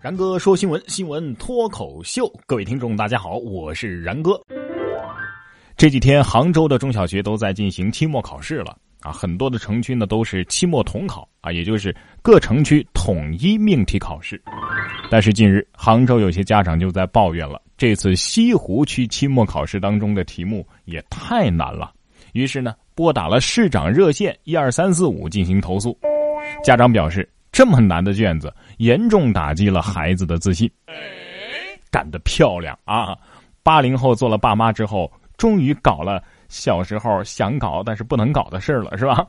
[0.00, 4.40] 然哥说新闻，新闻脱口秀，各位听众大家好，我是然哥。
[5.76, 11.92] 这几天杭州的中小学都在进行期末考试了啊，很多的城区呢都是期末统考啊，也就是
[12.22, 14.40] 各城区统一命题考试。
[15.10, 21.92] 但是近日，杭州有些家长就在抱怨了，这次西湖区期末考试当中的题目也太难了，
[22.34, 25.98] 于是呢拨打了市长热线一二三四五进行投诉。
[26.62, 27.28] 家长表示。
[27.58, 30.70] 这么难的卷子，严重打击了孩子的自信。
[31.90, 33.18] 干得漂亮啊！
[33.64, 39.26] 八零后做了爸妈之后，终于搞了小时候想搞但是不能搞的事儿了，是吧？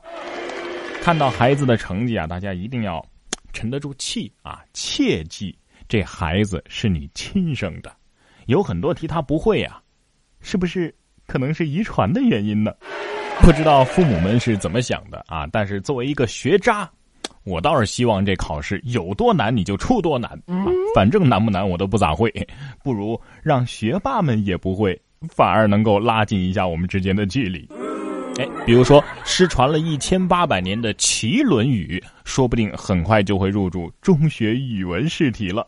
[1.02, 3.04] 看到孩子的成绩啊，大家一定要
[3.52, 4.62] 沉得住气啊！
[4.72, 7.92] 切记，这孩子是你亲生的，
[8.46, 9.82] 有很多题他不会呀，
[10.38, 10.94] 是不是？
[11.26, 12.72] 可能是遗传的原因呢？
[13.40, 15.48] 不知道父母们是怎么想的啊？
[15.50, 16.88] 但是作为一个学渣。
[17.44, 20.30] 我倒是希望这考试有多难你就出多难，
[20.94, 22.30] 反正难不难我都不咋会，
[22.84, 25.00] 不如让学霸们也不会，
[25.34, 27.66] 反而能够拉近一下我们之间的距离。
[28.38, 35.66] 哎，比如说失传了一千八百年的《齐论语》，说不定很快就会入驻中学语文试题了。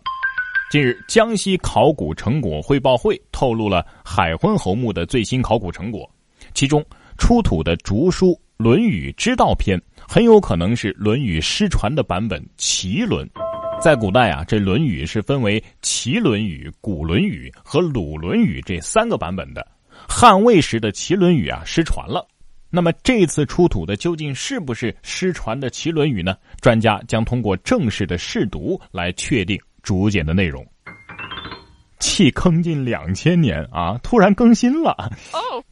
[0.71, 6.09] 近日，江西考古成果汇报会透露了海昏侯墓的最新考古成果，
[6.55, 6.83] 其中
[7.19, 8.29] 出土的竹书
[8.63, 9.77] 《论语之道篇》。
[10.07, 13.27] 很有可能是《论语》失传的版本《齐论》。
[13.81, 19.67] 在古代啊，这《论语》是分为《齐论语》《古论语》和《鲁论语》这三个版本的。
[20.09, 22.25] 汉魏时的《齐论语》啊失传了，
[22.71, 26.37] 那么这次出土的究竟是不是失传的《齐论语》呢？
[26.61, 30.65] 专家将通过正式的试读来确定竹简的内容。
[31.99, 35.11] 弃坑近两千年啊，突然更新了，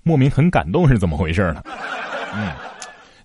[0.02, 1.62] 莫名很感动是怎么回事呢？
[2.32, 2.52] 嗯，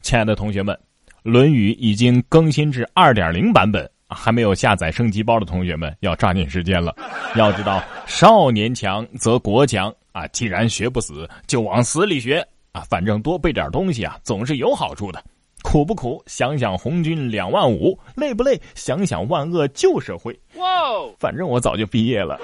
[0.06, 0.76] 亲爱的同学们。
[1.24, 6.96] 《论语》已经更新至二点零版本，还没有下载升级包的同学们要抓紧时间了。
[7.36, 10.28] 要知道，少年强则国强啊！
[10.28, 12.84] 既然学不死，就往死里学啊！
[12.88, 15.20] 反正多背点东西啊，总是有好处的。
[15.64, 16.22] 苦不苦？
[16.28, 18.62] 想想红军两万五；累不累？
[18.76, 20.40] 想想万恶旧社会。
[20.58, 21.12] 哇哦！
[21.20, 22.40] 反正我早就毕业了。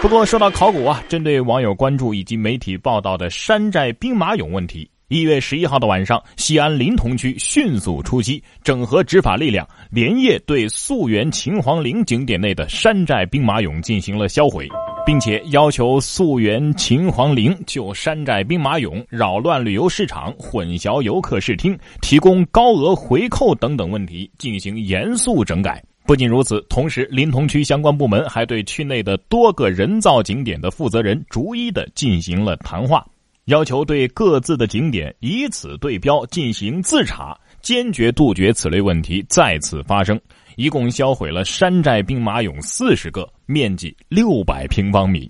[0.00, 4.90] 不过说到考古啊，针对网友关注以及媒体报道的山寨兵马俑问题。
[5.12, 14.66] 一月十一号的晚上，西安临潼区迅速出击，整合执法力量，连夜对溯源秦皇陵景点内的山寨兵马俑进行了销毁，
[15.04, 25.84] 并且要求溯源秦皇陵就山寨兵马俑扰乱旅游市场、混淆游客视听、提供高额回扣等等问题进行严肃整改。
[26.06, 33.06] 不仅如此，同时临潼区相关部门还对区内的多个人造景点的负责人逐一的进行了谈话。
[33.46, 40.20] 要求对各自的景点以此对标进行自查，坚决杜绝此类问题再次发生。
[40.56, 45.28] 一共销毁了山寨兵马俑四十个，面积六百平方米。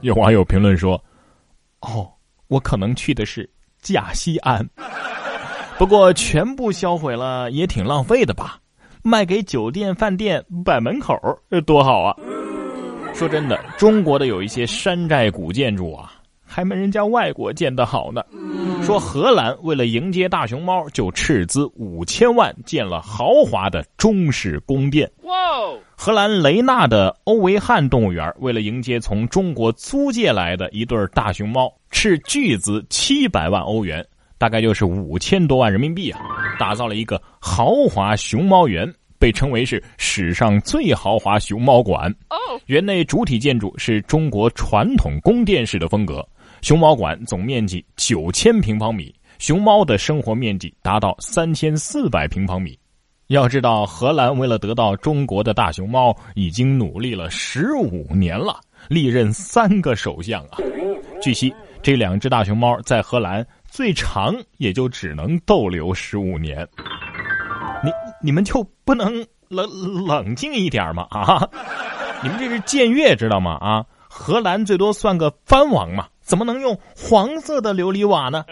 [0.00, 1.02] 有网友评论说
[1.82, 2.10] ：“哦，
[2.46, 3.48] 我可能去的是
[3.82, 4.66] 假西安，
[5.76, 8.58] 不过全部销毁了也挺浪费的吧？
[9.02, 11.14] 卖给酒店饭店摆门口，
[11.66, 12.16] 多好啊！”
[13.14, 16.14] 说真的，中国的有一些山寨古建筑啊。
[16.48, 18.22] 还没人家外国建的好呢。
[18.82, 25.08] 说荷兰为了迎接大熊猫，就斥资五千万建了豪华的中式宫殿。
[25.22, 25.34] 哇！
[25.94, 34.04] 荷兰雷纳的欧维汉动物园为了迎接从中国租借来的一对大熊猫，斥巨资七百万欧元，
[34.38, 36.20] 大概就是五千多万人民币啊，
[36.58, 38.90] 打造了一个豪华熊猫园。
[39.20, 42.14] 被称为是史上最豪华熊猫馆。
[42.66, 46.24] 园内主体建筑是中国传统宫殿式的风格。
[46.62, 52.78] 熊猫馆总面积九千平方米，熊猫的生活面积达到三千四百平方米。
[53.28, 58.58] 要知道，荷兰为了得到中国的大熊猫，已经努力了十五年了，
[58.88, 60.58] 历任三个首相啊。
[61.20, 66.66] 据悉，这两只大熊猫在荷兰最长也就只能逗留十五年。
[67.84, 67.90] 你
[68.22, 69.68] 你们就不能冷
[70.06, 71.06] 冷静一点吗？
[71.10, 71.46] 啊，
[72.22, 73.58] 你们这是僭越，知道吗？
[73.60, 78.44] 啊，荷兰最多算个藩王嘛，怎么能用黄色的琉璃瓦呢？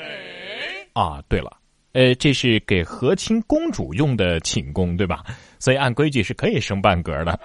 [0.95, 1.59] 啊，对了，
[1.93, 5.23] 呃，这是给和亲公主用的寝宫，对吧？
[5.59, 7.39] 所以按规矩是可以升半格的。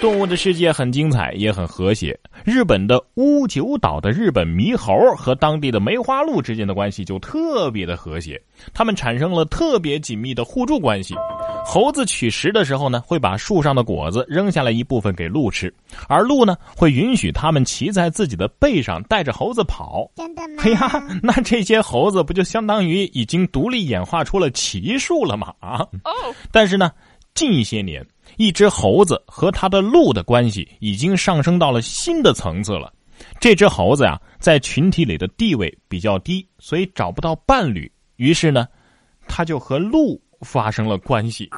[0.00, 2.16] 动物的世界很精彩，也很和谐。
[2.44, 8.40] 日本的屋久岛的日本猕猴和当地的梅花鹿之间的关系就特别的和谐，
[8.72, 11.14] 它们产生了特别紧密的互助关系。
[11.64, 15.72] 猴子取食的时候呢，会把树上的果子扔下来一部分给鹿吃，
[16.08, 20.10] 而鹿呢，会允许它们骑在自己的背上带着猴子跑。
[20.16, 20.62] 真的吗？
[20.64, 25.52] 哎呀，那这些猴子不就相当于已经独立演化出了骑术了吗？
[25.60, 25.80] 啊！
[26.04, 26.12] 哦，
[26.50, 26.90] 但是呢，
[27.34, 28.06] 近些年。
[28.38, 32.90] 一只猴子和他的鹿的关系已经上升到了新的层次了。
[33.40, 37.90] 这只猴子呀，在群体里的地位比较低，所以找不到伴侣。
[38.14, 38.66] 于是呢，
[39.26, 41.50] 他就和鹿发生了关系。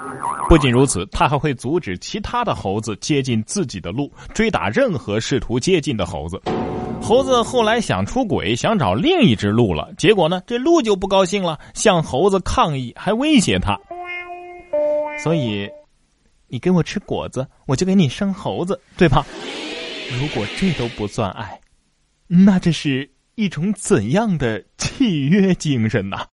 [0.49, 6.41] 不仅如此，他还会阻止其他的猴子接近自己的鹿，追打任何试图接近的猴子。
[7.03, 9.93] 猴子后来想出轨，想找另一只鹿了。
[9.99, 13.79] 结果呢，这鹿就不高兴了，向猴子抗议，还威胁他。
[15.23, 15.69] 所以，
[16.53, 19.25] 你给我吃果子，我就给你生猴子，对吧？
[20.19, 21.61] 如果这都不算爱，
[22.27, 26.27] 那这是一种怎样的契约精神呐？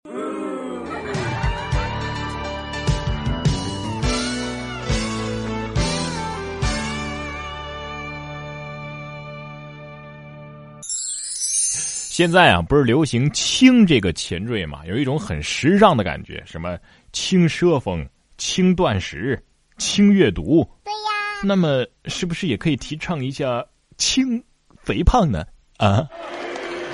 [12.09, 14.81] 现在啊，不是流行“轻”这个前缀嘛？
[14.87, 16.79] 有一种很时尚的感觉，什么
[17.13, 18.09] 轻奢风、
[18.39, 19.39] 轻断食、
[19.79, 20.69] 轻阅读。
[20.85, 21.43] 对呀。
[21.45, 23.65] 那么，是不是也可以提倡一下
[23.99, 24.43] 轻
[24.83, 25.45] 肥胖呢？
[25.77, 26.09] 啊，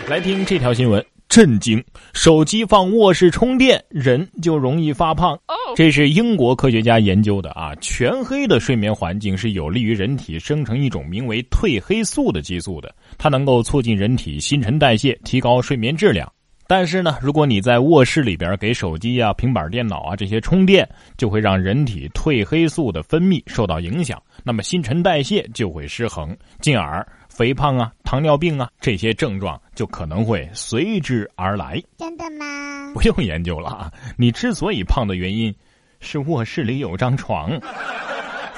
[0.09, 1.05] 来听这条新闻。
[1.29, 1.83] 震惊！
[2.13, 5.41] 手机放卧室充电，人就容易发胖。
[5.75, 7.75] 这是英国科学家研究的啊。
[7.77, 16.31] 全黑的睡眠环境是有利于人体生成一种名为褪黑素的激素的，它能够促进人体新陈代谢，提高睡眠质量。
[16.75, 20.89] 但是呢，如果你在卧室里边给手机啊、平板电脑啊这些充电，
[21.19, 27.07] 就会让人体褪黑素的分泌受到影响，那么新陈代谢就会失衡，进而。
[27.29, 31.79] 肥胖啊，糖尿病啊，这些症状就可能会随之而来。
[31.99, 32.91] 真的吗？
[32.95, 33.93] 不用研究了啊！
[34.17, 35.55] 你之所以胖的原因，
[36.01, 37.51] 是卧室里有张床。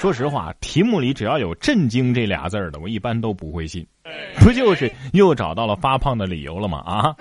[0.04, 3.86] 说实话，题目里只要有“震惊”这俩字儿的，我一般都不会信。
[4.38, 6.80] 不就是又找到了发胖的理由了吗？
[6.80, 7.16] 啊！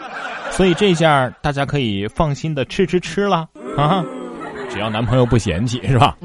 [0.52, 3.48] 所以这下大家可以放心的吃吃吃了
[3.78, 4.04] 啊！
[4.70, 6.18] 只要男朋友不嫌弃，是吧？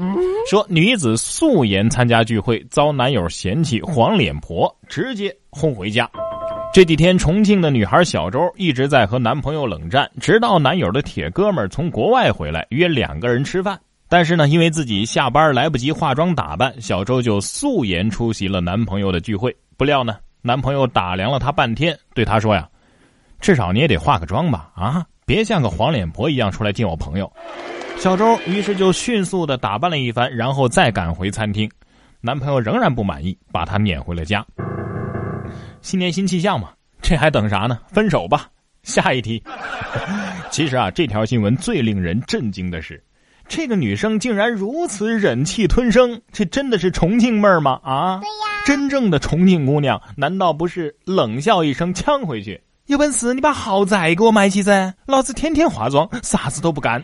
[0.49, 6.09] 说女子素颜参加聚会，遭男友嫌弃黄脸婆，直接轰回家。
[6.73, 13.79] 这几天，重庆的女孩小周一直在和男朋友冷战，直到男友的铁哥们儿从国外回来，约两个人吃饭。
[14.09, 19.55] 但是呢，因为自己下班来不及化妆打扮，小周就素颜出席了男朋友的聚会。
[19.77, 22.67] 不料呢，男朋友打量了她半天，对她说呀
[23.39, 24.71] ：“至少你也得化个妆吧？
[24.75, 27.31] 啊，别像个黄脸婆一样出来见我朋友。”
[27.97, 31.69] 小周于是就迅速的打扮了一番，然后再赶回餐厅。
[32.19, 34.43] 男朋友仍然不满意，把她撵回了家。
[35.81, 36.69] 新年新气象嘛，
[37.01, 37.79] 这还等啥呢？
[37.87, 38.47] 分手吧！
[38.81, 39.43] 下一题。
[40.49, 43.01] 其实啊，这条新闻最令人震惊的是，
[43.49, 46.21] 这个女生竟然如此忍气吞声。
[46.31, 47.79] 这真的是重庆妹儿吗？
[47.83, 52.61] 啊，对呀，真正的重庆姑娘，难道不是冷笑一声呛回去？
[52.85, 57.03] 有本事你把豪宅给我买起噻，老子天天化妆，啥子都不干。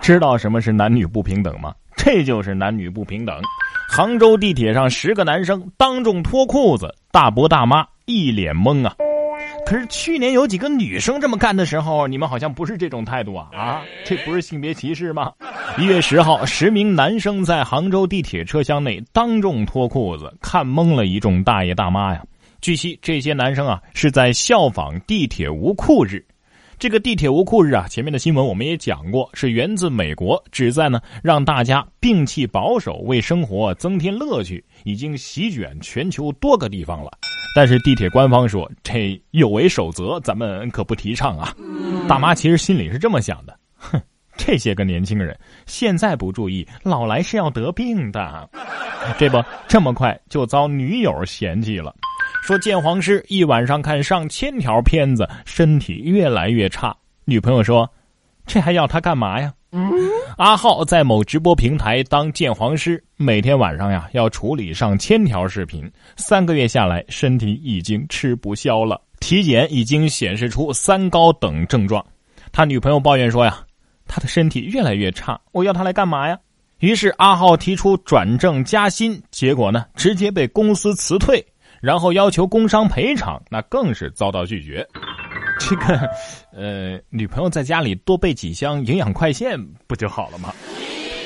[0.00, 1.74] 知道什么是男女不平等吗？
[1.96, 3.40] 这就是男女不平等。
[3.88, 8.94] 杭州地铁上，十个男生当众脱裤子，大伯大妈一脸懵啊。
[9.66, 13.82] 可是去年有几个女生这么干的时候，你们好像不是这种态度啊啊！
[14.04, 15.32] 这不是性别歧视吗？
[15.76, 22.22] 一月十号，十名男生在杭州地铁车厢内当众脱裤子，看懵了一众大爷大妈呀。
[22.60, 26.24] 据悉，这些男生啊是在效仿地铁无裤日。
[26.78, 37.10] 这个地铁无裤日啊，前面的新闻我们也讲过，是源自美国，旨在呢让大家摒弃保守，为生活增添乐趣，已经席卷全球多个地方了。
[37.56, 41.56] 但是地铁官方说这有违守则，咱们可不提倡啊。
[42.06, 43.98] 大妈其实心里是这么想的，哼，
[44.36, 45.34] 这些个年轻人
[45.64, 48.46] 现在不注意，老来是要得病的。
[49.16, 51.94] 这不这么快就遭女友嫌弃了。
[52.42, 56.94] 说鉴黄师一晚上看上千条片子，身体越来越差。
[57.24, 57.90] 女朋友说
[58.44, 59.50] ：“这还要他干嘛呀？”
[60.36, 69.00] 阿浩在某直播平台当鉴黄师，每天晚上呀要处理上千条视频，三个月下来，身体已经吃不消了。
[69.20, 72.04] 体检已经显示出三高等症状。
[72.52, 73.64] 他女朋友抱怨说：“呀，
[74.06, 76.38] 他的身体越来越差，我要他来干嘛呀？”
[76.80, 81.44] 于是阿浩提出转正加薪，结果呢，直接被公司辞退。
[81.80, 84.86] 然后要求工伤赔偿，那更是遭到拒绝。
[85.58, 86.10] 这个，
[86.52, 90.52] 呃，女朋友在家里多备几箱营养快线不就好了吗？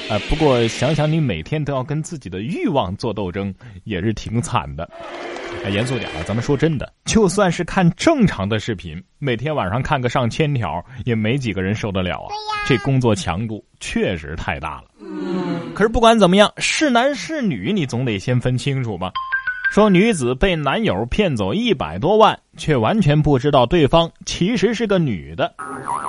[0.09, 4.91] 啊，不过想想你每天都要跟自己的欲望做斗争，也是挺惨的。
[5.71, 12.29] 严肃点啊，咱们说真的，就算是看正常的视频，每天晚上看个上千条，也没几个人受得了啊。
[12.67, 14.89] 这工作强度确实太大了。
[15.75, 19.13] 可是不管怎么样，是男是女，你总得先分清楚吧。
[19.71, 25.55] 说女子被男友骗走一百多万，却完全不知道对方其实是个女的。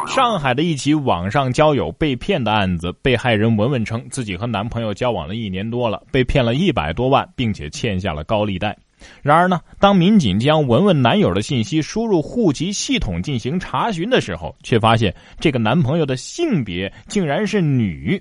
[0.08, 8.76] 上海的一起网上交友被骗的案子，被害人文文称自己和男朋友交往了一年多了，被骗了一百多万，并且欠下了高利贷。
[9.22, 18.20] 然而呢，当民警将文文男友的信息输入户籍系统进行查询的时候，却发现这个男朋友的性别竟然是女。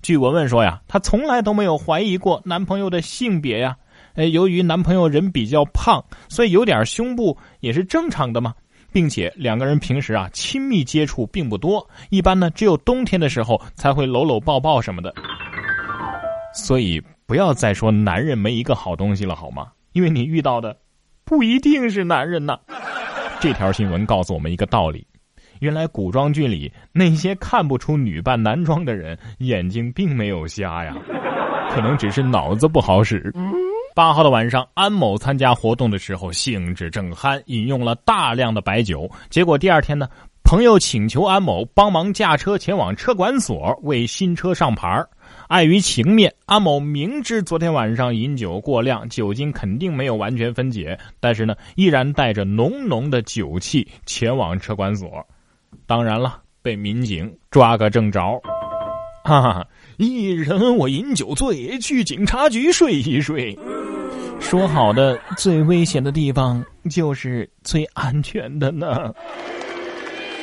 [0.00, 3.76] 据文文说呀，她从来都没有怀疑过男朋友的性别呀。
[4.16, 8.54] 哎，由于男朋友人比较胖，所以有点胸部也是正常的嘛，
[8.90, 15.12] 并且两个人平时啊亲密接触并不多，一般呢只有冬天的时候才会搂搂抱抱什么的。
[16.54, 19.66] 所以不要再说男人没一个好东西了好吗？
[19.92, 20.74] 因为你遇到的
[21.24, 22.58] 不一定是男人呐。
[23.38, 25.06] 这条新闻告诉我们一个道理：
[25.60, 30.94] 原来古装剧里那些看不出女扮男装的人眼睛并没有瞎呀，
[31.70, 33.30] 可能只是脑子不好使。
[33.96, 39.10] 八号的晚上，安某参加活动的时候兴致正酣，饮用了大量的白酒。
[39.30, 40.06] 结果第二天呢，
[40.44, 45.02] 朋友请求安某帮忙驾车前往车管所为新车上牌
[45.48, 55.08] 碍于情面，安某明知昨天晚上饮酒过量，酒精肯定没有完全分解，但是呢，依然带着浓浓的酒气前往车管所。
[55.86, 58.38] 当然了，被民警抓个正着。
[59.24, 59.66] 哈哈，
[59.98, 63.58] 一人我饮酒醉，去警察局睡一睡。
[64.38, 69.10] 说好的最危险的地方就是最安全的呢。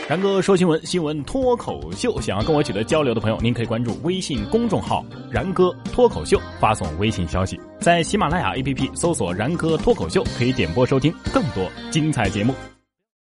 [0.10, 2.20] 然哥说新闻，新闻脱口秀。
[2.20, 12.54] 想要跟我取得交流的朋友，您可以关注微信公众号“然哥脱口秀”，发送微信消息，在喜马拉雅 APP 搜索“然哥脱口秀”，可以点播收听更多精彩节目。